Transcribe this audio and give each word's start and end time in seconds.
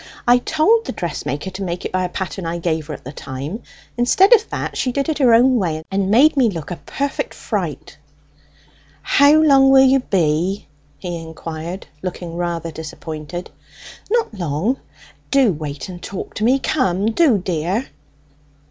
I 0.27 0.39
told 0.39 0.85
the 0.85 0.91
dressmaker 0.93 1.51
to 1.51 1.61
make 1.61 1.85
it 1.85 1.91
by 1.91 2.03
a 2.03 2.09
pattern 2.09 2.43
I 2.43 2.57
gave 2.57 2.87
her 2.87 2.95
at 2.95 3.03
the 3.03 3.11
time; 3.11 3.61
instead 3.97 4.33
of 4.33 4.49
that, 4.49 4.75
she 4.75 4.91
did 4.91 5.09
it 5.09 5.19
her 5.19 5.31
own 5.31 5.57
way, 5.57 5.83
and 5.91 6.09
made 6.09 6.35
me 6.35 6.49
look 6.49 6.71
a 6.71 6.77
perfect 6.77 7.35
fright." 7.35 7.99
"How 9.03 9.33
long 9.33 9.69
will 9.69 9.83
you 9.85 9.99
be?" 9.99 10.65
he 10.97 11.17
inquired, 11.21 11.85
looking 12.01 12.35
rather 12.35 12.71
disappointed. 12.71 13.51
"Not 14.09 14.33
long. 14.33 14.79
Do 15.29 15.51
wait 15.53 15.87
and 15.87 16.01
talk 16.01 16.33
to 16.33 16.43
me; 16.43 16.57
come, 16.57 17.11
do, 17.11 17.37
dear." 17.37 17.85